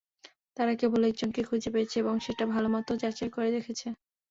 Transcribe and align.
তারা 0.57 0.73
কেবল 0.79 1.01
একজনকেই 1.05 1.47
খুঁজে 1.49 1.69
পেয়েছে 1.73 1.95
এবং 1.99 2.15
সেটা 2.25 2.43
ভালোমতো 2.53 2.91
যাচাই 3.01 3.29
করে 3.31 3.49
দেখেছে। 3.51 3.87